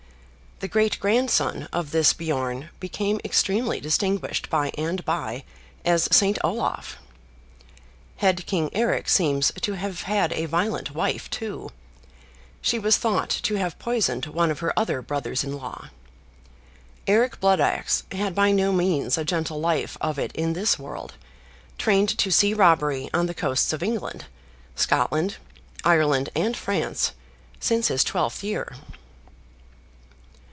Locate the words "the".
0.63-0.67, 23.25-23.33